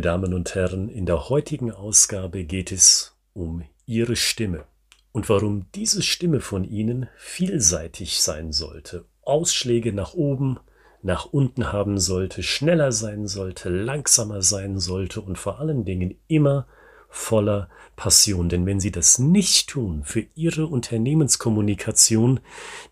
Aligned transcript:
meine 0.00 0.12
Damen 0.12 0.32
und 0.32 0.54
Herren, 0.54 0.88
in 0.88 1.04
der 1.04 1.28
heutigen 1.28 1.70
Ausgabe 1.70 2.44
geht 2.44 2.72
es 2.72 3.18
um 3.34 3.64
Ihre 3.84 4.16
Stimme 4.16 4.64
und 5.12 5.28
warum 5.28 5.66
diese 5.74 6.00
Stimme 6.00 6.40
von 6.40 6.64
Ihnen 6.64 7.06
vielseitig 7.18 8.22
sein 8.22 8.50
sollte, 8.50 9.04
Ausschläge 9.20 9.92
nach 9.92 10.14
oben, 10.14 10.58
nach 11.02 11.26
unten 11.26 11.70
haben 11.70 11.98
sollte, 11.98 12.42
schneller 12.42 12.92
sein 12.92 13.26
sollte, 13.26 13.68
langsamer 13.68 14.40
sein 14.40 14.78
sollte 14.78 15.20
und 15.20 15.36
vor 15.36 15.60
allen 15.60 15.84
Dingen 15.84 16.14
immer 16.28 16.66
voller 17.10 17.68
Passion. 17.94 18.48
Denn 18.48 18.64
wenn 18.64 18.80
Sie 18.80 18.92
das 18.92 19.18
nicht 19.18 19.68
tun 19.68 20.04
für 20.04 20.24
Ihre 20.34 20.66
Unternehmenskommunikation, 20.66 22.40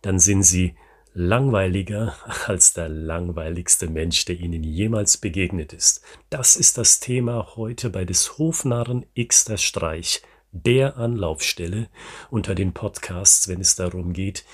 dann 0.03 0.19
sind 0.19 0.43
Sie 0.43 0.75
langweiliger 1.15 2.15
als 2.47 2.73
der 2.73 2.89
langweiligste 2.89 3.89
Mensch, 3.89 4.25
der 4.25 4.39
Ihnen 4.39 4.65
jemals 4.65 5.17
begegnet 5.17 5.73
ist. 5.73 6.03
Das 6.31 6.57
ist 6.57 6.79
das 6.79 7.01
Thema 7.01 7.57
heute 7.57 7.91
bei 7.91 8.05
des 8.05 8.39
Hofnarren 8.39 9.07
X 9.15 9.45
der 9.45 9.57
Streich, 9.57 10.23
der 10.53 10.97
Anlaufstelle 10.97 11.89
unter 12.31 12.55
den 12.55 12.73
Podcasts, 12.73 13.49
wenn 13.49 13.61
es 13.61 13.77
darum 13.77 14.13
geht, 14.13 14.45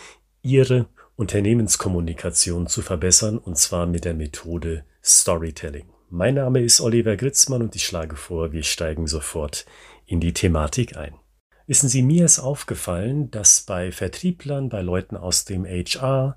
Ihre 0.42 0.86
Unternehmenskommunikation 1.16 2.66
zu 2.66 2.82
verbessern, 2.82 3.38
und 3.38 3.56
zwar 3.56 3.86
mit 3.86 4.05
der 4.05 4.14
Methode 4.14 4.84
Storytelling. 5.02 5.86
Mein 6.10 6.34
Name 6.34 6.60
ist 6.60 6.80
Oliver 6.80 7.16
Gritzmann 7.16 7.62
und 7.62 7.77
ich 7.77 7.84
schlage 7.84 8.16
vor, 8.16 8.52
wir 8.52 8.62
steigen 8.62 9.06
sofort 9.06 9.64
in 10.06 10.20
die 10.20 10.32
Thematik 10.32 10.96
ein. 10.96 11.14
Wissen 11.66 11.88
Sie, 11.88 12.02
mir 12.02 12.27
ist 12.27 12.41
aufgefallen, 12.41 13.30
dass 13.30 13.62
bei 13.62 13.91
Vertrieblern, 13.91 14.68
bei 14.68 14.82
Leuten 14.82 15.16
aus 15.16 15.46
dem 15.46 15.64
HR, 15.64 16.36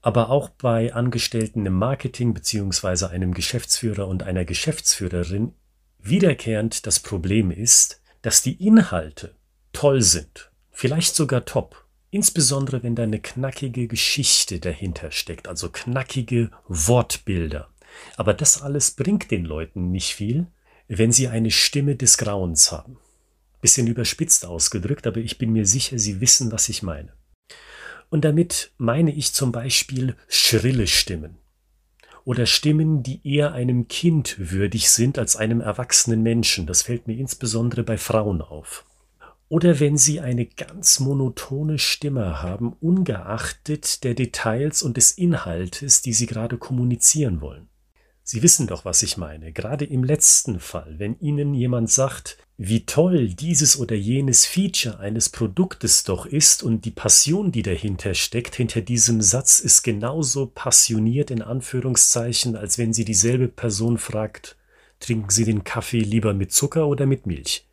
aber 0.00 0.30
auch 0.30 0.48
bei 0.48 0.94
Angestellten 0.94 1.66
im 1.66 1.74
Marketing 1.74 2.32
beziehungsweise 2.32 3.10
einem 3.10 3.34
Geschäftsführer 3.34 4.08
und 4.08 4.22
einer 4.22 4.46
Geschäftsführerin 4.46 5.52
wiederkehrend 5.98 6.86
das 6.86 7.00
Problem 7.00 7.50
ist, 7.50 8.00
dass 8.22 8.40
die 8.40 8.64
Inhalte 8.64 9.34
toll 9.74 10.00
sind, 10.00 10.50
vielleicht 10.70 11.14
sogar 11.14 11.44
top, 11.44 11.84
insbesondere 12.10 12.82
wenn 12.82 12.94
da 12.94 13.02
eine 13.02 13.20
knackige 13.20 13.88
Geschichte 13.88 14.58
dahinter 14.58 15.10
steckt, 15.10 15.48
also 15.48 15.68
knackige 15.68 16.50
Wortbilder. 16.66 17.68
Aber 18.16 18.32
das 18.32 18.62
alles 18.62 18.92
bringt 18.92 19.30
den 19.30 19.44
Leuten 19.44 19.90
nicht 19.90 20.14
viel, 20.14 20.46
wenn 20.88 21.12
sie 21.12 21.28
eine 21.28 21.50
Stimme 21.50 21.96
des 21.96 22.16
Grauens 22.16 22.72
haben. 22.72 22.98
Bisschen 23.66 23.88
überspitzt 23.88 24.46
ausgedrückt, 24.46 25.08
aber 25.08 25.16
ich 25.16 25.38
bin 25.38 25.50
mir 25.50 25.66
sicher, 25.66 25.98
Sie 25.98 26.20
wissen, 26.20 26.52
was 26.52 26.68
ich 26.68 26.84
meine. 26.84 27.12
Und 28.10 28.24
damit 28.24 28.70
meine 28.78 29.12
ich 29.12 29.32
zum 29.32 29.50
Beispiel 29.50 30.14
schrille 30.28 30.86
Stimmen 30.86 31.38
oder 32.22 32.46
Stimmen, 32.46 33.02
die 33.02 33.20
eher 33.24 33.54
einem 33.54 33.88
Kind 33.88 34.36
würdig 34.52 34.88
sind 34.88 35.18
als 35.18 35.34
einem 35.34 35.60
erwachsenen 35.60 36.22
Menschen. 36.22 36.68
Das 36.68 36.82
fällt 36.82 37.08
mir 37.08 37.16
insbesondere 37.16 37.82
bei 37.82 37.98
Frauen 37.98 38.40
auf. 38.40 38.84
Oder 39.48 39.80
wenn 39.80 39.96
sie 39.96 40.20
eine 40.20 40.46
ganz 40.46 41.00
monotone 41.00 41.80
Stimme 41.80 42.42
haben, 42.42 42.72
ungeachtet 42.74 44.04
der 44.04 44.14
Details 44.14 44.84
und 44.84 44.96
des 44.96 45.10
Inhaltes, 45.10 46.02
die 46.02 46.12
sie 46.12 46.26
gerade 46.26 46.56
kommunizieren 46.56 47.40
wollen. 47.40 47.66
Sie 48.22 48.44
wissen 48.44 48.68
doch, 48.68 48.84
was 48.84 49.02
ich 49.02 49.16
meine. 49.16 49.52
Gerade 49.52 49.84
im 49.84 50.04
letzten 50.04 50.60
Fall, 50.60 51.00
wenn 51.00 51.18
Ihnen 51.18 51.52
jemand 51.52 51.90
sagt, 51.90 52.38
wie 52.58 52.86
toll 52.86 53.28
dieses 53.28 53.78
oder 53.78 53.94
jenes 53.94 54.46
Feature 54.46 54.98
eines 54.98 55.28
Produktes 55.28 56.04
doch 56.04 56.24
ist 56.24 56.62
und 56.62 56.86
die 56.86 56.90
Passion, 56.90 57.52
die 57.52 57.62
dahinter 57.62 58.14
steckt, 58.14 58.54
hinter 58.54 58.80
diesem 58.80 59.20
Satz 59.20 59.60
ist 59.60 59.82
genauso 59.82 60.46
passioniert 60.46 61.30
in 61.30 61.42
Anführungszeichen, 61.42 62.56
als 62.56 62.78
wenn 62.78 62.94
Sie 62.94 63.04
dieselbe 63.04 63.48
Person 63.48 63.98
fragt, 63.98 64.56
trinken 65.00 65.28
Sie 65.28 65.44
den 65.44 65.64
Kaffee 65.64 66.00
lieber 66.00 66.32
mit 66.32 66.50
Zucker 66.52 66.86
oder 66.86 67.04
mit 67.04 67.26
Milch? 67.26 67.66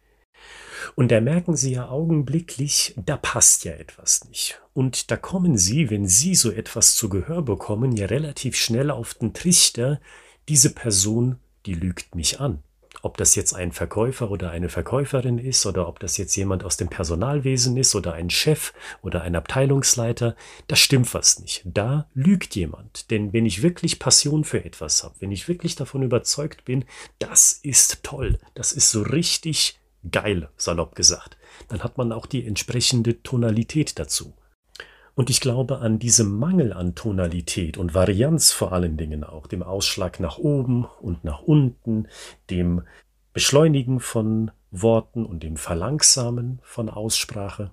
Und 0.96 1.12
da 1.12 1.22
merken 1.22 1.56
Sie 1.56 1.72
ja 1.72 1.88
augenblicklich, 1.88 2.94
da 2.98 3.16
passt 3.16 3.64
ja 3.64 3.72
etwas 3.72 4.26
nicht. 4.26 4.62
Und 4.74 5.12
da 5.12 5.16
kommen 5.16 5.58
Sie, 5.58 5.90
wenn 5.90 6.08
Sie 6.08 6.36
so 6.36 6.52
etwas 6.52 6.96
zu 6.96 7.08
Gehör 7.08 7.42
bekommen, 7.42 7.96
ja 7.96 8.08
relativ 8.08 8.58
schnell 8.58 8.92
auf 8.92 9.14
den 9.14 9.34
Trichter, 9.34 10.02
diese 10.50 10.74
Person, 10.74 11.38
die 11.66 11.74
lügt 11.74 12.16
mich 12.16 12.42
an. 12.42 12.62
Ob 13.04 13.18
das 13.18 13.36
jetzt 13.36 13.54
ein 13.54 13.74
Verkäufer 13.74 14.32
oder 14.32 14.52
eine 14.52 14.70
Verkäuferin 14.70 15.38
ist 15.38 15.66
oder 15.66 15.90
ob 15.90 16.00
das 16.00 16.16
jetzt 16.16 16.38
jemand 16.38 16.64
aus 16.64 16.78
dem 16.78 16.88
Personalwesen 16.88 17.76
ist 17.76 17.96
oder 17.96 18.14
ein 18.14 18.30
Chef 18.30 18.72
oder 19.02 19.24
ein 19.24 19.36
Abteilungsleiter, 19.36 20.38
da 20.68 20.76
stimmt 20.78 21.14
was 21.14 21.38
nicht. 21.40 21.64
Da 21.66 22.08
lügt 22.14 22.56
jemand. 22.56 23.12
Denn 23.12 23.34
wenn 23.34 23.46
ich 23.46 23.62
wirklich 23.62 24.00
Passion 24.00 24.46
für 24.46 24.64
etwas 24.64 25.04
habe, 25.04 25.16
wenn 25.20 25.34
ich 25.34 25.50
wirklich 25.50 25.76
davon 25.76 26.02
überzeugt 26.02 26.64
bin, 26.64 26.86
das 27.20 27.52
ist 27.52 28.04
toll, 28.04 28.40
das 28.54 28.72
ist 28.72 28.90
so 28.90 29.02
richtig 29.02 29.82
geil, 30.10 30.48
salopp 30.56 30.96
gesagt, 30.96 31.36
dann 31.68 31.84
hat 31.84 31.98
man 31.98 32.14
auch 32.14 32.26
die 32.26 32.48
entsprechende 32.48 33.22
Tonalität 33.22 34.00
dazu. 34.00 34.34
Und 35.16 35.30
ich 35.30 35.42
glaube 35.42 35.80
an 35.80 36.00
diesem 36.00 36.38
Mangel 36.38 36.74
an 36.74 36.96
Tonalität 36.96 37.78
und 37.78 37.94
Varianz 37.94 38.52
vor 38.52 38.74
allen 38.74 38.98
Dingen 38.98 39.24
auch, 39.24 39.46
dem 39.46 39.62
Ausschlag 39.62 40.20
nach 40.20 40.38
oben 40.38 40.86
und 41.02 41.24
nach 41.24 41.42
unten, 41.42 42.08
dem 42.50 42.82
Beschleunigen 43.32 44.00
von 44.00 44.52
Worten 44.72 45.26
und 45.26 45.44
dem 45.44 45.56
Verlangsamen 45.56 46.60
von 46.64 46.90
Aussprache. 46.90 47.70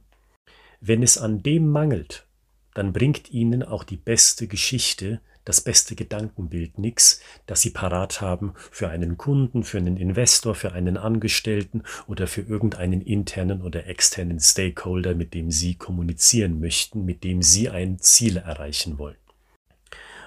Wenn 0.81 1.03
es 1.03 1.17
an 1.17 1.43
dem 1.43 1.71
mangelt, 1.71 2.27
dann 2.75 2.93
bringt 2.93 3.31
ihnen 3.31 3.63
auch 3.63 3.85
die 3.85 3.97
beste 3.97 4.47
Geschichte 4.47 5.21
das 5.45 5.61
beste 5.61 5.95
Gedankenbild 5.95 6.79
nix, 6.79 7.21
das 7.47 7.61
Sie 7.63 7.71
parat 7.71 8.21
haben 8.21 8.55
für 8.71 8.89
einen 8.89 9.17
Kunden, 9.17 9.65
für 9.65 9.79
einen 9.79 9.97
Investor, 9.97 10.55
für 10.55 10.73
einen 10.73 10.97
Angestellten 10.97 11.83
oder 12.07 12.27
für 12.27 12.43
irgendeinen 12.43 13.01
internen 13.01 13.63
oder 13.63 13.87
externen 13.87 14.41
Stakeholder, 14.41 15.15
mit 15.15 15.35
dem 15.35 15.51
Sie 15.51 15.75
kommunizieren 15.75 16.61
möchten, 16.61 17.05
mit 17.05 17.25
dem 17.25 17.43
Sie 17.43 17.69
ein 17.69 17.99
Ziel 17.99 18.37
erreichen 18.37 18.99
wollen. 18.99 19.17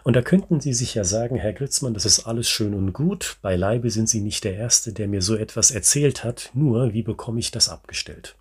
Und 0.04 0.18
da 0.18 0.22
könnten 0.22 0.60
Sie 0.60 0.74
sich 0.74 0.96
ja 0.96 1.06
sagen, 1.06 1.38
Herr 1.38 1.54
Gritzmann, 1.54 1.94
das 1.94 2.06
ist 2.06 2.26
alles 2.26 2.50
schön 2.50 2.74
und 2.74 2.92
gut, 2.92 3.38
beileibe 3.42 3.90
sind 3.90 4.10
Sie 4.10 4.20
nicht 4.20 4.44
der 4.44 4.56
Erste, 4.56 4.92
der 4.92 5.08
mir 5.08 5.22
so 5.22 5.36
etwas 5.36 5.72
erzählt 5.72 6.26
hat, 6.26 6.52
nur 6.54 6.94
wie 6.94 7.04
bekomme 7.04 7.40
ich 7.40 7.52
das 7.52 7.70
abgestellt? 7.70 8.36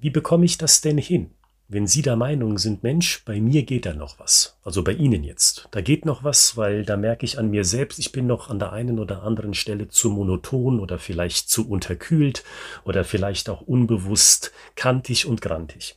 Wie 0.00 0.10
bekomme 0.10 0.44
ich 0.44 0.58
das 0.58 0.80
denn 0.80 0.98
hin? 0.98 1.30
Wenn 1.68 1.88
Sie 1.88 2.02
der 2.02 2.14
Meinung 2.14 2.58
sind, 2.58 2.84
Mensch, 2.84 3.24
bei 3.24 3.40
mir 3.40 3.64
geht 3.64 3.86
da 3.86 3.92
noch 3.92 4.20
was, 4.20 4.56
also 4.62 4.84
bei 4.84 4.92
Ihnen 4.92 5.24
jetzt, 5.24 5.66
da 5.72 5.80
geht 5.80 6.04
noch 6.04 6.22
was, 6.22 6.56
weil 6.56 6.84
da 6.84 6.96
merke 6.96 7.24
ich 7.24 7.40
an 7.40 7.50
mir 7.50 7.64
selbst, 7.64 7.98
ich 7.98 8.12
bin 8.12 8.28
noch 8.28 8.50
an 8.50 8.60
der 8.60 8.72
einen 8.72 9.00
oder 9.00 9.24
anderen 9.24 9.52
Stelle 9.52 9.88
zu 9.88 10.10
monoton 10.10 10.78
oder 10.78 11.00
vielleicht 11.00 11.50
zu 11.50 11.68
unterkühlt 11.68 12.44
oder 12.84 13.02
vielleicht 13.02 13.48
auch 13.48 13.62
unbewusst 13.62 14.52
kantig 14.76 15.26
und 15.26 15.40
grantig. 15.42 15.96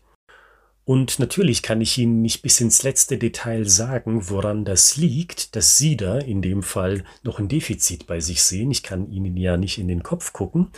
Und 0.90 1.20
natürlich 1.20 1.62
kann 1.62 1.82
ich 1.82 2.00
Ihnen 2.00 2.24
nicht 2.24 2.42
bis 2.42 2.60
ins 2.62 2.82
letzte 2.82 3.20
Detail 3.20 3.64
sagen, 3.70 4.28
woran 4.28 4.66
das 4.66 4.98
liegt, 4.98 5.56
dass 5.56 5.78
Sie 5.78 5.96
da 5.96 6.18
in 6.18 6.42
dem 6.42 6.64
Fall 6.64 7.04
noch 7.22 7.38
ein 7.38 7.48
Defizit 7.48 8.08
bei 8.08 8.20
sich 8.20 8.42
sehen. 8.42 8.72
Ich 8.72 8.82
kann 8.82 9.12
Ihnen 9.12 9.38
ja 9.38 9.56
nicht 9.56 9.78
in 9.78 9.88
den 9.88 10.02
Kopf 10.02 10.34
gucken. 10.34 10.72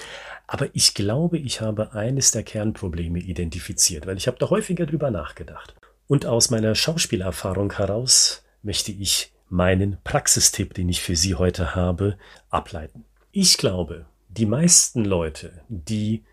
Aber 0.47 0.67
ich 0.73 0.95
glaube, 0.95 1.37
ich 1.37 1.61
habe 1.61 1.93
eines 1.93 2.31
der 2.31 2.43
Kernprobleme 2.43 3.19
identifiziert, 3.19 4.05
weil 4.05 4.17
ich 4.17 4.27
habe 4.27 4.35
da 4.37 4.49
häufiger 4.49 4.85
drüber 4.85 5.11
nachgedacht. 5.11 5.75
Und 6.07 6.25
aus 6.25 6.49
meiner 6.49 6.75
Schauspielerfahrung 6.75 7.71
heraus 7.71 8.43
möchte 8.63 8.91
ich 8.91 9.31
meinen 9.47 9.97
Praxistipp, 10.03 10.73
den 10.73 10.89
ich 10.89 10.99
für 10.99 11.15
Sie 11.15 11.35
heute 11.35 11.73
habe, 11.73 12.17
ableiten. 12.49 13.05
Ich 13.31 13.57
glaube, 13.57 14.07
die 14.27 14.45
meisten 14.45 15.05
Leute, 15.05 15.61
die 15.69 16.25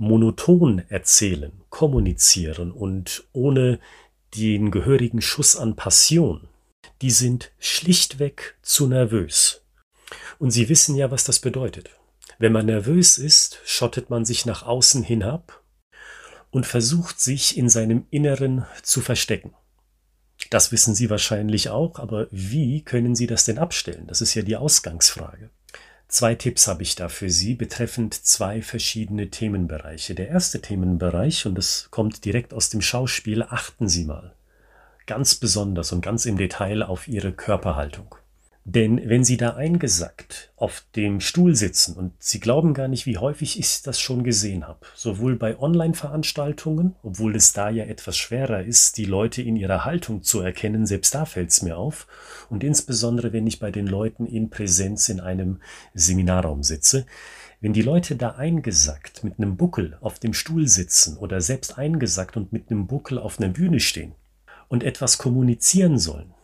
monoton 0.00 0.82
erzählen, 0.88 1.52
kommunizieren 1.68 2.72
und 2.72 3.24
ohne 3.32 3.78
den 4.34 4.70
gehörigen 4.70 5.20
Schuss 5.20 5.56
an 5.56 5.76
Passion, 5.76 6.48
die 7.02 7.10
sind 7.10 7.52
schlichtweg 7.58 8.56
zu 8.62 8.86
nervös. 8.86 9.62
Und 10.38 10.52
Sie 10.52 10.70
wissen 10.70 10.96
ja, 10.96 11.10
was 11.10 11.24
das 11.24 11.38
bedeutet. 11.38 11.90
Wenn 12.38 12.52
man 12.52 12.64
nervös 12.64 13.18
ist, 13.18 13.60
schottet 13.66 14.08
man 14.08 14.24
sich 14.24 14.46
nach 14.46 14.62
außen 14.62 15.02
hinab 15.02 15.62
und 16.50 16.66
versucht 16.66 17.20
sich 17.20 17.58
in 17.58 17.68
seinem 17.68 18.06
Inneren 18.08 18.64
zu 18.82 19.02
verstecken. 19.02 19.52
Das 20.48 20.72
wissen 20.72 20.94
Sie 20.94 21.10
wahrscheinlich 21.10 21.68
auch, 21.68 21.98
aber 21.98 22.26
wie 22.30 22.82
können 22.82 23.14
Sie 23.14 23.26
das 23.26 23.44
denn 23.44 23.58
abstellen? 23.58 24.06
Das 24.06 24.22
ist 24.22 24.32
ja 24.32 24.40
die 24.40 24.56
Ausgangsfrage. 24.56 25.50
Zwei 26.10 26.34
Tipps 26.34 26.66
habe 26.66 26.82
ich 26.82 26.96
da 26.96 27.08
für 27.08 27.30
Sie 27.30 27.54
betreffend 27.54 28.14
zwei 28.14 28.62
verschiedene 28.62 29.30
Themenbereiche. 29.30 30.16
Der 30.16 30.28
erste 30.28 30.60
Themenbereich, 30.60 31.46
und 31.46 31.54
das 31.54 31.86
kommt 31.92 32.24
direkt 32.24 32.52
aus 32.52 32.68
dem 32.68 32.82
Schauspiel, 32.82 33.44
achten 33.44 33.88
Sie 33.88 34.04
mal 34.04 34.34
ganz 35.06 35.34
besonders 35.34 35.92
und 35.92 36.02
ganz 36.02 36.24
im 36.26 36.36
Detail 36.36 36.82
auf 36.82 37.08
Ihre 37.08 37.32
Körperhaltung. 37.32 38.14
Denn 38.64 39.00
wenn 39.08 39.24
Sie 39.24 39.38
da 39.38 39.54
eingesackt 39.54 40.52
auf 40.56 40.84
dem 40.94 41.20
Stuhl 41.20 41.56
sitzen 41.56 41.94
und 41.94 42.12
Sie 42.18 42.40
glauben 42.40 42.74
gar 42.74 42.88
nicht, 42.88 43.06
wie 43.06 43.16
häufig 43.16 43.58
ich 43.58 43.82
das 43.82 43.98
schon 43.98 44.22
gesehen 44.22 44.68
habe, 44.68 44.80
sowohl 44.94 45.36
bei 45.36 45.58
Online-Veranstaltungen, 45.58 46.94
obwohl 47.02 47.34
es 47.36 47.54
da 47.54 47.70
ja 47.70 47.84
etwas 47.84 48.18
schwerer 48.18 48.62
ist, 48.62 48.98
die 48.98 49.06
Leute 49.06 49.40
in 49.40 49.56
ihrer 49.56 49.86
Haltung 49.86 50.22
zu 50.22 50.40
erkennen, 50.40 50.86
selbst 50.86 51.14
da 51.14 51.24
fällt 51.24 51.50
es 51.50 51.62
mir 51.62 51.78
auf, 51.78 52.06
und 52.50 52.62
insbesondere 52.62 53.32
wenn 53.32 53.46
ich 53.46 53.60
bei 53.60 53.70
den 53.70 53.86
Leuten 53.86 54.26
in 54.26 54.50
Präsenz 54.50 55.08
in 55.08 55.20
einem 55.20 55.60
Seminarraum 55.94 56.62
sitze, 56.62 57.06
wenn 57.62 57.72
die 57.72 57.82
Leute 57.82 58.16
da 58.16 58.32
eingesackt 58.32 59.24
mit 59.24 59.38
einem 59.38 59.56
Buckel 59.56 59.96
auf 60.00 60.18
dem 60.18 60.34
Stuhl 60.34 60.68
sitzen 60.68 61.16
oder 61.16 61.40
selbst 61.40 61.78
eingesackt 61.78 62.36
und 62.36 62.52
mit 62.52 62.70
einem 62.70 62.86
Buckel 62.86 63.18
auf 63.18 63.38
einer 63.38 63.48
Bühne 63.48 63.80
stehen 63.80 64.12
und 64.68 64.84
etwas 64.84 65.18
kommunizieren 65.18 65.98
sollen, 65.98 66.34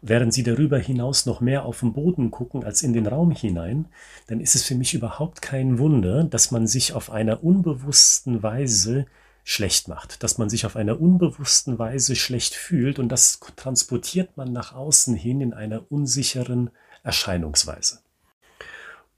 während 0.00 0.32
sie 0.32 0.42
darüber 0.42 0.78
hinaus 0.78 1.26
noch 1.26 1.40
mehr 1.40 1.64
auf 1.64 1.80
den 1.80 1.92
Boden 1.92 2.30
gucken 2.30 2.64
als 2.64 2.82
in 2.82 2.92
den 2.92 3.06
Raum 3.06 3.30
hinein, 3.30 3.86
dann 4.26 4.40
ist 4.40 4.54
es 4.54 4.64
für 4.64 4.74
mich 4.74 4.94
überhaupt 4.94 5.42
kein 5.42 5.78
Wunder, 5.78 6.24
dass 6.24 6.50
man 6.50 6.66
sich 6.66 6.92
auf 6.92 7.10
einer 7.10 7.42
unbewussten 7.42 8.42
Weise 8.42 9.06
schlecht 9.44 9.88
macht, 9.88 10.22
dass 10.22 10.36
man 10.36 10.50
sich 10.50 10.66
auf 10.66 10.76
einer 10.76 11.00
unbewussten 11.00 11.78
Weise 11.78 12.16
schlecht 12.16 12.54
fühlt 12.54 12.98
und 12.98 13.08
das 13.08 13.40
transportiert 13.56 14.36
man 14.36 14.52
nach 14.52 14.74
außen 14.74 15.14
hin 15.14 15.40
in 15.40 15.54
einer 15.54 15.90
unsicheren 15.90 16.70
Erscheinungsweise. 17.02 18.00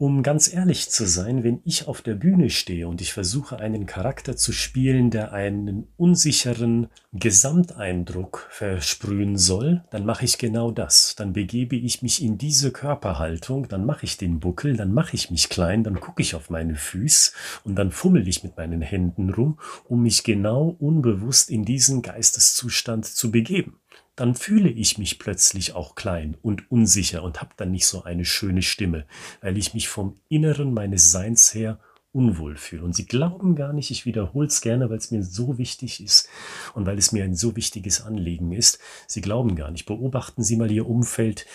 Um 0.01 0.23
ganz 0.23 0.51
ehrlich 0.51 0.89
zu 0.89 1.05
sein, 1.07 1.45
wenn 1.45 1.61
ich 1.67 1.87
auf 1.87 2.01
der 2.01 2.15
Bühne 2.15 2.49
stehe 2.49 2.89
und 2.89 3.03
ich 3.03 3.13
versuche 3.13 3.59
einen 3.59 3.85
Charakter 3.85 4.35
zu 4.35 4.51
spielen, 4.51 5.11
der 5.11 5.35
einen 5.35 5.89
unsicheren 5.99 6.89
Gesamteindruck 7.13 8.49
versprühen 8.49 9.37
soll, 9.37 9.85
dann 9.91 10.07
mache 10.07 10.25
ich 10.25 10.39
genau 10.39 10.71
das. 10.71 11.17
Dann 11.17 11.35
begebe 11.35 11.77
ich 11.77 12.01
mich 12.01 12.23
in 12.23 12.39
diese 12.39 12.73
Körperhaltung, 12.73 13.69
dann 13.69 13.85
mache 13.85 14.07
ich 14.07 14.17
den 14.17 14.41
Buckel, 14.41 14.75
dann 14.75 14.95
mache 14.95 15.15
ich 15.15 15.31
mich 15.31 15.51
klein, 15.51 15.85
dann 15.85 16.01
gucke 16.01 16.23
ich 16.23 16.35
auf 16.35 16.49
meine 16.49 16.77
Füße 16.77 17.33
und 17.65 17.75
dann 17.75 17.91
fummel 17.91 18.27
ich 18.27 18.43
mit 18.43 18.57
meinen 18.57 18.81
Händen 18.81 19.29
rum, 19.29 19.59
um 19.87 20.01
mich 20.01 20.25
genau 20.25 20.77
unbewusst 20.79 21.51
in 21.51 21.67
diesen 21.67 22.01
Geisteszustand 22.01 23.05
zu 23.05 23.31
begeben 23.31 23.80
dann 24.21 24.35
fühle 24.35 24.69
ich 24.69 24.99
mich 24.99 25.19
plötzlich 25.19 25.73
auch 25.73 25.95
klein 25.95 26.37
und 26.43 26.71
unsicher 26.71 27.23
und 27.23 27.41
habe 27.41 27.55
dann 27.57 27.71
nicht 27.71 27.87
so 27.87 28.03
eine 28.03 28.27
schöne 28.27 28.61
Stimme, 28.61 29.07
weil 29.41 29.57
ich 29.57 29.73
mich 29.73 29.89
vom 29.89 30.21
Inneren 30.29 30.75
meines 30.75 31.11
Seins 31.11 31.55
her 31.55 31.81
unwohl 32.13 32.57
fühle. 32.57 32.85
Und 32.85 32.95
Sie 32.95 33.07
glauben 33.07 33.55
gar 33.55 33.73
nicht, 33.73 33.91
ich 33.91 34.05
wiederhole 34.05 34.49
es 34.49 34.61
gerne, 34.61 34.91
weil 34.91 34.99
es 34.99 35.11
mir 35.11 35.23
so 35.23 35.57
wichtig 35.57 36.05
ist 36.05 36.29
und 36.75 36.85
weil 36.85 36.99
es 36.99 37.13
mir 37.13 37.25
ein 37.25 37.35
so 37.35 37.57
wichtiges 37.57 38.03
Anliegen 38.03 38.53
ist. 38.53 38.79
Sie 39.07 39.23
glauben 39.23 39.57
gar 39.57 39.71
nicht. 39.71 39.87
Beobachten 39.87 40.43
Sie 40.43 40.57
mal 40.57 40.71
Ihr 40.71 40.87
Umfeld 40.87 41.47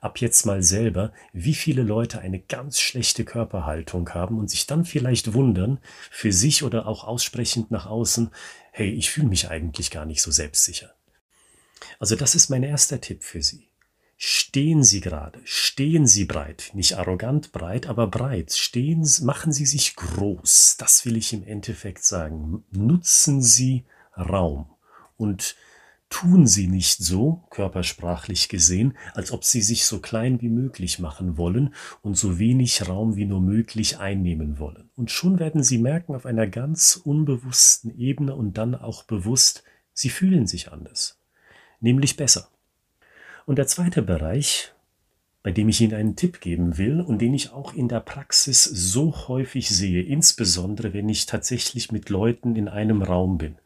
ab 0.00 0.18
jetzt 0.18 0.46
mal 0.46 0.62
selber, 0.62 1.12
wie 1.34 1.54
viele 1.54 1.82
Leute 1.82 2.20
eine 2.20 2.38
ganz 2.38 2.80
schlechte 2.80 3.26
Körperhaltung 3.26 4.08
haben 4.10 4.38
und 4.38 4.48
sich 4.48 4.66
dann 4.66 4.86
vielleicht 4.86 5.34
wundern, 5.34 5.78
für 6.10 6.32
sich 6.32 6.62
oder 6.62 6.86
auch 6.86 7.04
aussprechend 7.04 7.70
nach 7.70 7.84
außen, 7.84 8.30
hey, 8.72 8.88
ich 8.88 9.10
fühle 9.10 9.28
mich 9.28 9.50
eigentlich 9.50 9.90
gar 9.90 10.06
nicht 10.06 10.22
so 10.22 10.30
selbstsicher. 10.30 10.94
Also 11.98 12.16
das 12.16 12.34
ist 12.34 12.50
mein 12.50 12.62
erster 12.62 13.00
Tipp 13.00 13.22
für 13.22 13.42
Sie. 13.42 13.68
Stehen 14.16 14.84
Sie 14.84 15.00
gerade, 15.00 15.40
stehen 15.44 16.06
Sie 16.06 16.24
breit, 16.24 16.70
nicht 16.74 16.96
arrogant 16.96 17.52
breit, 17.52 17.88
aber 17.88 18.06
breit. 18.06 18.52
Stehen, 18.52 19.06
machen 19.22 19.52
Sie 19.52 19.66
sich 19.66 19.96
groß. 19.96 20.76
Das 20.78 21.04
will 21.04 21.16
ich 21.16 21.32
im 21.32 21.42
Endeffekt 21.42 22.04
sagen. 22.04 22.64
Nutzen 22.70 23.42
Sie 23.42 23.84
Raum 24.16 24.70
und 25.16 25.56
tun 26.10 26.46
Sie 26.46 26.68
nicht 26.68 27.02
so, 27.02 27.42
körpersprachlich 27.50 28.48
gesehen, 28.48 28.96
als 29.14 29.32
ob 29.32 29.44
Sie 29.44 29.62
sich 29.62 29.84
so 29.84 29.98
klein 29.98 30.40
wie 30.40 30.48
möglich 30.48 31.00
machen 31.00 31.36
wollen 31.36 31.74
und 32.02 32.16
so 32.16 32.38
wenig 32.38 32.88
Raum 32.88 33.16
wie 33.16 33.24
nur 33.24 33.40
möglich 33.40 33.98
einnehmen 33.98 34.60
wollen. 34.60 34.90
Und 34.94 35.10
schon 35.10 35.40
werden 35.40 35.64
Sie 35.64 35.78
merken 35.78 36.14
auf 36.14 36.24
einer 36.24 36.46
ganz 36.46 36.94
unbewussten 36.94 37.98
Ebene 37.98 38.36
und 38.36 38.58
dann 38.58 38.76
auch 38.76 39.02
bewusst, 39.02 39.64
Sie 39.92 40.08
fühlen 40.08 40.46
sich 40.46 40.70
anders 40.70 41.20
nämlich 41.84 42.16
besser. 42.16 42.48
Und 43.46 43.56
der 43.56 43.68
zweite 43.68 44.02
Bereich, 44.02 44.72
bei 45.44 45.52
dem 45.52 45.68
ich 45.68 45.80
Ihnen 45.80 45.94
einen 45.94 46.16
Tipp 46.16 46.40
geben 46.40 46.78
will 46.78 47.00
und 47.00 47.20
den 47.20 47.34
ich 47.34 47.52
auch 47.52 47.74
in 47.74 47.88
der 47.88 48.00
Praxis 48.00 48.64
so 48.64 49.28
häufig 49.28 49.68
sehe, 49.68 50.02
insbesondere 50.02 50.94
wenn 50.94 51.08
ich 51.08 51.26
tatsächlich 51.26 51.92
mit 51.92 52.08
Leuten 52.08 52.56
in 52.56 52.68
einem 52.68 53.02
Raum 53.02 53.38
bin, 53.38 53.56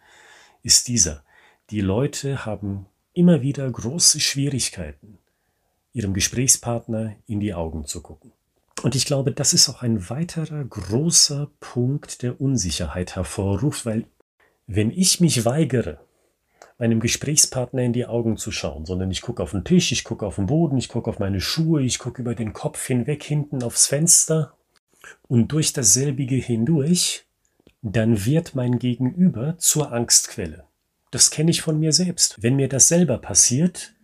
ist 0.62 0.88
dieser. 0.88 1.23
Die 1.70 1.81
Leute 1.81 2.44
haben 2.44 2.87
immer 3.15 3.43
wieder 3.43 3.70
große 3.70 4.19
Schwierigkeiten, 4.19 5.19
ihrem 5.93 6.12
Gesprächspartner 6.12 7.15
in 7.26 7.38
die 7.41 7.55
Augen 7.55 7.85
zu 7.85 8.03
gucken. 8.03 8.32
Und 8.82 8.94
ich 8.94 9.06
glaube, 9.06 9.32
das 9.32 9.53
ist 9.53 9.69
auch 9.69 9.82
ein 9.82 10.11
weiterer 10.11 10.65
großer 10.65 11.50
Punkt 11.61 12.23
der 12.23 12.41
Unsicherheit 12.41 13.17
hervorruft, 13.17 13.87
weil 13.87 14.05
wenn 14.67 14.91
ich 14.91 15.20
mich 15.20 15.44
weigere, 15.44 16.00
meinem 16.78 17.00
Gesprächspartner 17.00 17.82
in 17.82 17.92
die 17.92 18.06
Augen 18.06 18.36
zu 18.36 18.52
schauen, 18.52 18.86
sondern 18.86 19.10
ich 19.10 19.20
gucke 19.20 19.42
auf 19.42 19.50
den 19.50 19.64
Tisch, 19.64 19.90
ich 19.92 20.04
gucke 20.04 20.25
auf 20.25 20.36
den 20.36 20.46
Boden, 20.46 20.78
ich 20.78 20.88
gucke 20.88 21.10
auf 21.10 21.19
meine 21.19 21.40
Schuhe, 21.40 21.82
ich 21.82 21.98
gucke 21.98 22.22
über 22.22 22.34
den 22.34 22.52
Kopf 22.52 22.86
hinweg 22.86 23.22
hinten 23.25 23.62
aufs 23.62 23.86
Fenster 23.86 24.54
und 25.26 25.48
durch 25.48 25.72
dasselbige 25.72 26.36
hindurch, 26.36 27.26
dann 27.82 28.25
wird 28.25 28.54
mein 28.54 28.78
Gegenüber 28.78 29.58
zur 29.58 29.92
Angstquelle. 29.92 30.64
Das 31.10 31.30
kenne 31.30 31.50
ich 31.50 31.62
von 31.62 31.80
mir 31.80 31.92
selbst. 31.92 32.42
Wenn 32.42 32.56
mir 32.56 32.69
das 32.69 32.88
selber 32.88 33.19
passiert, 33.19 33.94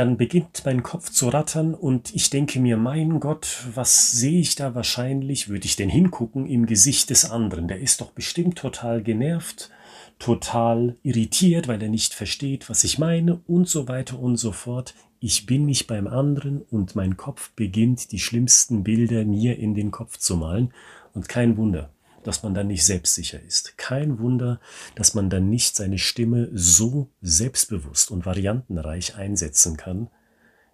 dann 0.00 0.16
beginnt 0.16 0.62
mein 0.64 0.82
Kopf 0.82 1.10
zu 1.10 1.28
rattern 1.28 1.74
und 1.74 2.14
ich 2.14 2.30
denke 2.30 2.58
mir, 2.58 2.78
mein 2.78 3.20
Gott, 3.20 3.66
was 3.74 4.12
sehe 4.12 4.40
ich 4.40 4.54
da 4.54 4.74
wahrscheinlich? 4.74 5.50
Würde 5.50 5.66
ich 5.66 5.76
denn 5.76 5.90
hingucken 5.90 6.46
im 6.46 6.64
Gesicht 6.64 7.10
des 7.10 7.30
anderen? 7.30 7.68
Der 7.68 7.80
ist 7.80 8.00
doch 8.00 8.10
bestimmt 8.12 8.56
total 8.56 9.02
genervt 9.02 9.70
total 10.18 10.96
irritiert, 11.02 11.66
weil 11.66 11.82
er 11.82 11.88
nicht 11.88 12.14
versteht, 12.14 12.68
was 12.70 12.84
ich 12.84 12.98
meine 12.98 13.40
und 13.46 13.68
so 13.68 13.88
weiter 13.88 14.18
und 14.18 14.36
so 14.36 14.52
fort. 14.52 14.94
Ich 15.18 15.46
bin 15.46 15.64
nicht 15.66 15.86
beim 15.86 16.06
anderen 16.06 16.62
und 16.70 16.94
mein 16.94 17.16
Kopf 17.16 17.50
beginnt 17.52 18.12
die 18.12 18.18
schlimmsten 18.18 18.84
Bilder 18.84 19.24
mir 19.24 19.58
in 19.58 19.74
den 19.74 19.90
Kopf 19.90 20.18
zu 20.18 20.36
malen 20.36 20.72
und 21.14 21.28
kein 21.28 21.56
Wunder, 21.56 21.90
dass 22.22 22.42
man 22.42 22.54
dann 22.54 22.66
nicht 22.66 22.84
selbstsicher 22.84 23.40
ist. 23.40 23.76
Kein 23.78 24.18
Wunder, 24.18 24.60
dass 24.94 25.14
man 25.14 25.30
dann 25.30 25.48
nicht 25.48 25.76
seine 25.76 25.98
Stimme 25.98 26.48
so 26.52 27.10
selbstbewusst 27.20 28.10
und 28.10 28.26
variantenreich 28.26 29.16
einsetzen 29.16 29.76
kann, 29.76 30.08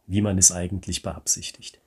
wie 0.07 0.21
man 0.21 0.39
es 0.39 0.53
eigentlich 0.53 1.03
beabsichtigt. 1.03 1.81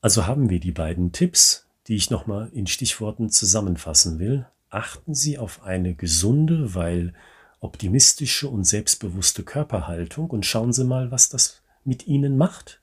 Also 0.00 0.26
haben 0.26 0.50
wir 0.50 0.60
die 0.60 0.72
beiden 0.72 1.12
Tipps, 1.12 1.66
die 1.86 1.96
ich 1.96 2.10
nochmal 2.10 2.50
in 2.52 2.66
Stichworten 2.66 3.30
zusammenfassen 3.30 4.18
will 4.18 4.46
achten 4.70 5.14
Sie 5.14 5.38
auf 5.38 5.62
eine 5.62 5.94
gesunde, 5.94 6.74
weil 6.74 7.14
optimistische 7.60 8.48
und 8.48 8.64
selbstbewusste 8.64 9.42
Körperhaltung 9.42 10.30
und 10.30 10.46
schauen 10.46 10.72
Sie 10.72 10.84
mal, 10.84 11.10
was 11.10 11.28
das 11.28 11.62
mit 11.84 12.06
Ihnen 12.06 12.36
macht. 12.36 12.80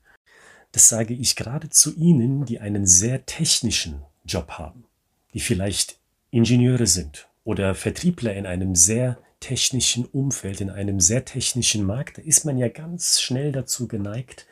Das 0.71 0.89
sage 0.89 1.13
ich 1.13 1.35
gerade 1.35 1.69
zu 1.69 1.95
Ihnen, 1.95 2.45
die 2.45 2.59
einen 2.59 2.85
sehr 2.85 3.25
technischen 3.25 4.01
Job 4.25 4.51
haben, 4.51 4.85
die 5.33 5.39
vielleicht 5.39 5.99
Ingenieure 6.35 6.85
sind 6.85 7.29
oder 7.45 7.75
Vertriebler 7.75 8.33
in 8.33 8.45
einem 8.45 8.75
sehr 8.75 9.17
technischen 9.39 10.03
Umfeld, 10.03 10.59
in 10.59 10.69
einem 10.69 10.99
sehr 10.99 11.23
technischen 11.23 11.85
Markt, 11.85 12.17
da 12.17 12.23
ist 12.23 12.43
man 12.43 12.57
ja 12.57 12.67
ganz 12.67 13.21
schnell 13.21 13.53
dazu 13.53 13.87
geneigt, 13.87 14.45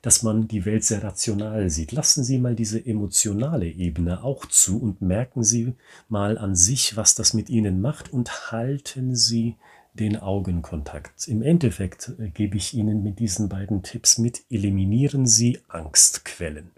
dass 0.00 0.22
man 0.22 0.48
die 0.48 0.64
Welt 0.64 0.84
sehr 0.84 1.04
rational 1.04 1.68
sieht. 1.68 1.92
Lassen 1.92 2.24
Sie 2.24 2.38
mal 2.38 2.54
diese 2.54 2.86
emotionale 2.86 3.66
Ebene 3.66 4.24
auch 4.24 4.46
zu 4.46 4.80
und 4.80 5.02
merken 5.02 5.44
Sie 5.44 5.74
mal 6.08 6.38
an 6.38 6.56
sich, 6.56 6.96
was 6.96 7.14
das 7.14 7.34
mit 7.34 7.50
Ihnen 7.50 7.82
macht 7.82 8.10
und 8.10 8.50
halten 8.50 9.14
Sie 9.14 9.56
den 9.92 10.16
Augenkontakt. 10.16 11.28
Im 11.28 11.42
Endeffekt 11.42 12.12
äh, 12.18 12.30
gebe 12.30 12.56
ich 12.56 12.72
Ihnen 12.72 13.02
mit 13.02 13.18
diesen 13.18 13.50
beiden 13.50 13.82
Tipps 13.82 14.16
mit, 14.16 14.40
eliminieren 14.48 15.26
Sie 15.26 15.58
Angstquellen. 15.68 16.70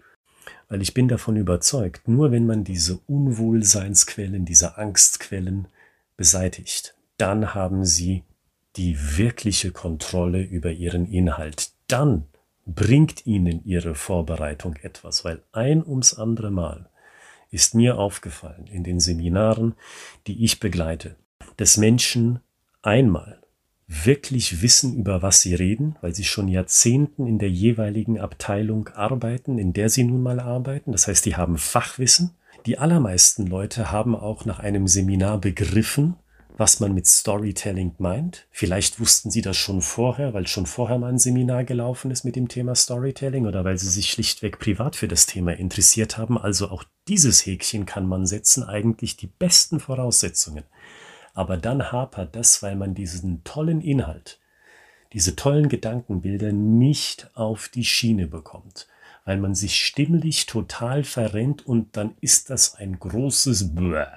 Weil 0.67 0.81
ich 0.81 0.93
bin 0.93 1.07
davon 1.07 1.35
überzeugt, 1.35 2.07
nur 2.07 2.31
wenn 2.31 2.45
man 2.45 2.63
diese 2.63 2.99
Unwohlseinsquellen, 3.07 4.45
diese 4.45 4.77
Angstquellen 4.77 5.67
beseitigt, 6.17 6.95
dann 7.17 7.53
haben 7.53 7.85
Sie 7.85 8.23
die 8.75 9.17
wirkliche 9.17 9.71
Kontrolle 9.71 10.41
über 10.41 10.71
Ihren 10.71 11.05
Inhalt. 11.05 11.71
Dann 11.87 12.25
bringt 12.65 13.25
Ihnen 13.25 13.65
Ihre 13.65 13.95
Vorbereitung 13.95 14.75
etwas, 14.77 15.25
weil 15.25 15.41
ein 15.51 15.85
ums 15.85 16.13
andere 16.13 16.51
Mal 16.51 16.89
ist 17.51 17.73
mir 17.73 17.97
aufgefallen 17.97 18.67
in 18.67 18.83
den 18.83 18.99
Seminaren, 18.99 19.73
die 20.27 20.43
ich 20.43 20.59
begleite, 20.59 21.15
dass 21.57 21.77
Menschen 21.77 22.39
einmal 22.81 23.38
wirklich 23.89 24.61
wissen, 24.61 24.95
über 24.95 25.23
was 25.23 25.41
sie 25.41 25.55
reden, 25.55 25.95
weil 26.01 26.13
sie 26.13 26.23
schon 26.23 26.47
Jahrzehnten 26.47 27.25
in 27.25 27.39
der 27.39 27.49
jeweiligen 27.49 28.19
Abteilung 28.19 28.87
arbeiten, 28.89 29.57
in 29.57 29.73
der 29.73 29.89
sie 29.89 30.03
nun 30.03 30.21
mal 30.21 30.39
arbeiten. 30.39 30.91
Das 30.91 31.07
heißt, 31.07 31.25
die 31.25 31.35
haben 31.35 31.57
Fachwissen. 31.57 32.31
Die 32.67 32.77
allermeisten 32.77 33.47
Leute 33.47 33.91
haben 33.91 34.15
auch 34.15 34.45
nach 34.45 34.59
einem 34.59 34.87
Seminar 34.87 35.39
begriffen, 35.39 36.17
was 36.55 36.79
man 36.79 36.93
mit 36.93 37.07
Storytelling 37.07 37.95
meint. 37.97 38.45
Vielleicht 38.51 38.99
wussten 38.99 39.31
Sie 39.31 39.41
das 39.41 39.57
schon 39.57 39.81
vorher, 39.81 40.33
weil 40.33 40.45
schon 40.45 40.65
vorher 40.65 40.99
mal 40.99 41.07
ein 41.07 41.17
Seminar 41.17 41.63
gelaufen 41.63 42.11
ist 42.11 42.25
mit 42.25 42.35
dem 42.35 42.49
Thema 42.49 42.75
Storytelling 42.75 43.47
oder 43.47 43.63
weil 43.63 43.77
Sie 43.77 43.89
sich 43.89 44.11
schlichtweg 44.11 44.59
privat 44.59 44.97
für 44.97 45.07
das 45.07 45.25
Thema 45.25 45.53
interessiert 45.53 46.17
haben. 46.17 46.37
Also 46.37 46.69
auch 46.69 46.83
dieses 47.07 47.45
Häkchen 47.45 47.85
kann 47.85 48.05
man 48.05 48.25
setzen, 48.25 48.63
eigentlich 48.63 49.15
die 49.15 49.27
besten 49.27 49.79
Voraussetzungen. 49.79 50.65
Aber 51.33 51.57
dann 51.57 51.91
hapert 51.91 52.35
das, 52.35 52.61
weil 52.63 52.75
man 52.75 52.95
diesen 52.95 53.43
tollen 53.43 53.81
Inhalt, 53.81 54.39
diese 55.13 55.35
tollen 55.35 55.69
Gedankenbilder 55.69 56.51
nicht 56.51 57.29
auf 57.35 57.69
die 57.69 57.85
Schiene 57.85 58.27
bekommt 58.27 58.87
weil 59.29 59.37
man 59.37 59.53
sich 59.53 59.85
stimmlich 59.85 60.47
total 60.47 61.03
verrennt 61.03 61.63
und 61.63 61.95
dann 61.95 62.15
ist 62.19 62.49
das 62.49 62.73
ein 62.73 62.97
großes 62.97 63.75
Bäh, 63.75 64.07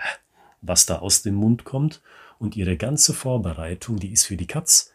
was 0.62 0.86
da 0.86 1.00
aus 1.00 1.20
dem 1.20 1.34
Mund 1.34 1.64
kommt 1.64 2.00
und 2.38 2.56
ihre 2.56 2.78
ganze 2.78 3.12
Vorbereitung, 3.12 3.98
die 3.98 4.10
ist 4.10 4.24
für 4.24 4.38
die 4.38 4.46
Katz, 4.46 4.94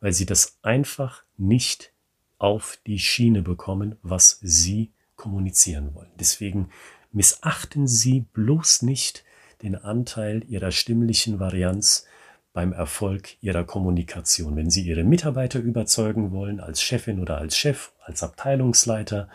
weil 0.00 0.12
sie 0.12 0.26
das 0.26 0.58
einfach 0.60 1.24
nicht 1.38 1.94
auf 2.36 2.78
die 2.86 2.98
Schiene 2.98 3.40
bekommen, 3.40 3.96
was 4.02 4.38
sie 4.42 4.92
kommunizieren 5.16 5.94
wollen. 5.94 6.12
Deswegen 6.20 6.68
missachten 7.10 7.88
Sie 7.88 8.26
bloß 8.34 8.82
nicht 8.82 9.24
den 9.62 9.74
Anteil 9.74 10.44
Ihrer 10.48 10.70
stimmlichen 10.70 11.40
Varianz 11.40 12.06
beim 12.52 12.72
Erfolg 12.72 13.42
Ihrer 13.42 13.64
Kommunikation. 13.64 14.56
Wenn 14.56 14.70
Sie 14.70 14.82
Ihre 14.82 15.04
Mitarbeiter 15.04 15.60
überzeugen 15.60 16.32
wollen, 16.32 16.60
als 16.60 16.82
Chefin 16.82 17.20
oder 17.20 17.38
als 17.38 17.56
Chef, 17.56 17.92
als 18.02 18.22
Abteilungsleiter 18.22 19.28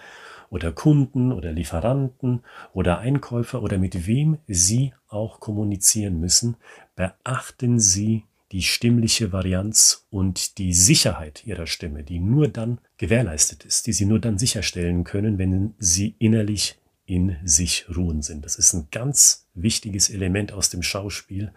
oder 0.50 0.72
Kunden 0.72 1.32
oder 1.32 1.52
Lieferanten 1.52 2.44
oder 2.74 3.00
Einkäufer 3.00 3.64
oder 3.64 3.78
mit 3.78 4.08
wem 4.08 4.38
Sie 4.48 4.94
auch 5.08 5.40
kommunizieren 5.40 6.20
müssen, 6.20 6.58
beachten 6.96 7.80
Sie 7.80 8.26
die 8.52 8.62
stimmliche 8.62 9.32
Varianz 9.32 10.06
und 10.12 10.60
die 10.60 10.74
Sicherheit 10.74 11.44
Ihrer 11.46 11.66
Stimme, 11.66 12.04
die 12.04 12.20
nur 12.20 12.48
dann 12.48 12.78
gewährleistet 12.98 13.66
ist, 13.66 13.88
die 13.88 13.94
Sie 13.94 14.06
nur 14.06 14.20
dann 14.20 14.38
sicherstellen 14.38 15.04
können, 15.04 15.40
wenn 15.40 15.74
Sie 15.80 16.16
innerlich 16.20 16.80
in 17.06 17.38
sich 17.44 17.86
ruhen 17.94 18.22
sind. 18.22 18.46
Das 18.46 18.56
ist 18.56 18.74
ein 18.74 18.88
ganz 18.92 19.48
wichtiges 19.54 20.10
Element 20.10 20.52
aus 20.52 20.70
dem 20.70 20.84
Schauspiel 20.84 21.52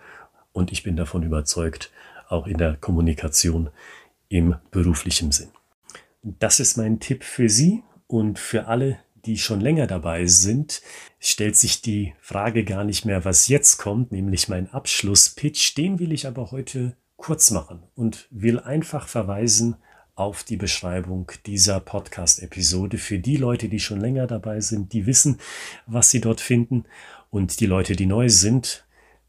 und 0.52 0.72
ich 0.72 0.82
bin 0.82 0.96
davon 0.96 1.22
überzeugt, 1.22 1.92
auch 2.28 2.46
in 2.46 2.58
der 2.58 2.76
Kommunikation 2.76 3.70
im 4.28 4.56
beruflichen 4.70 5.32
Sinn. 5.32 5.50
Das 6.22 6.58
ist 6.58 6.76
mein 6.76 6.98
Tipp 6.98 7.22
für 7.22 7.48
Sie 7.48 7.82
und 8.08 8.38
für 8.38 8.66
alle, 8.66 8.98
die 9.24 9.38
schon 9.38 9.60
länger 9.60 9.86
dabei 9.86 10.26
sind, 10.26 10.82
stellt 11.20 11.56
sich 11.56 11.82
die 11.82 12.14
Frage 12.20 12.64
gar 12.64 12.84
nicht 12.84 13.04
mehr, 13.04 13.24
was 13.24 13.48
jetzt 13.48 13.78
kommt, 13.78 14.12
nämlich 14.12 14.48
mein 14.48 14.70
Abschlusspitch. 14.70 15.74
Den 15.74 15.98
will 15.98 16.12
ich 16.12 16.26
aber 16.26 16.50
heute 16.50 16.96
kurz 17.16 17.50
machen 17.50 17.82
und 17.94 18.26
will 18.30 18.58
einfach 18.58 19.08
verweisen 19.08 19.76
auf 20.16 20.44
die 20.44 20.56
Beschreibung 20.56 21.30
dieser 21.44 21.78
Podcast-Episode 21.78 22.96
für 22.96 23.18
die 23.18 23.36
Leute, 23.36 23.68
die 23.68 23.78
schon 23.78 24.00
länger 24.00 24.26
dabei 24.26 24.60
sind, 24.60 24.94
die 24.94 25.06
wissen, 25.06 25.38
was 25.86 26.10
sie 26.10 26.22
dort 26.22 26.40
finden 26.40 26.86
und 27.30 27.60
die 27.60 27.66
Leute, 27.66 27.94
die 27.96 28.06
neu 28.06 28.30
sind. 28.30 28.86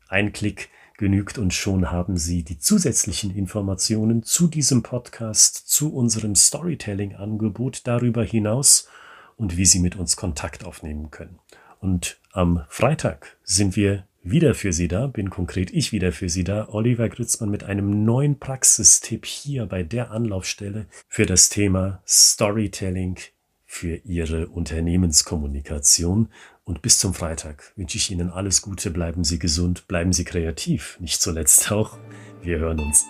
Ein 0.08 0.32
Klick 0.32 0.70
genügt 0.98 1.38
und 1.38 1.54
schon 1.54 1.92
haben 1.92 2.18
Sie 2.18 2.44
die 2.44 2.58
zusätzlichen 2.58 3.36
Informationen 3.36 4.24
zu 4.24 4.48
diesem 4.48 4.82
Podcast, 4.82 5.56
zu 5.70 5.94
unserem 5.94 6.36
Storytelling-Angebot 6.36 7.82
darüber 7.86 8.24
hinaus 8.24 8.88
und 9.36 9.58
wie 9.58 9.66
Sie 9.66 9.80
mit 9.80 9.98
uns 9.98 10.16
Kontakt 10.16 10.66
aufnehmen 10.66 11.12
können. 11.12 11.38
Und 11.82 12.18
am 12.32 12.64
Freitag 12.70 13.38
sind 13.44 13.76
wir 13.76 14.08
wieder 14.24 14.56
für 14.56 14.74
Sie 14.74 14.88
da, 14.88 15.08
bin 15.08 15.30
konkret 15.30 15.72
ich 15.72 15.92
wieder 15.92 16.12
für 16.12 16.30
Sie 16.30 16.44
da, 16.44 16.70
Oliver 16.70 17.10
Grützmann 17.10 17.50
mit 17.50 17.64
einem 17.64 18.04
neuen 18.04 18.40
Praxistipp 18.40 19.26
hier 19.26 19.66
bei 19.66 19.84
der 19.84 20.12
Anlaufstelle 20.12 20.86
für 21.08 21.26
das 21.26 21.50
Thema 21.50 22.02
Storytelling 22.06 23.18
für 23.66 23.96
Ihre 24.06 24.48
Unternehmenskommunikation. 24.48 26.30
Und 26.64 26.82
bis 26.82 27.00
zum 27.00 27.14
Freitag 27.14 27.72
wünsche 27.76 27.98
ich 27.98 28.12
Ihnen 28.12 28.30
alles 28.30 28.62
Gute, 28.62 28.92
bleiben 28.92 29.24
Sie 29.24 29.40
gesund, 29.40 29.88
bleiben 29.88 30.14
Sie 30.14 30.26
kreativ, 30.26 30.98
nicht 31.00 31.22
zuletzt 31.22 31.72
auch. 31.72 31.98
Wir 32.42 32.60
hören 32.60 32.80
uns. 32.80 33.06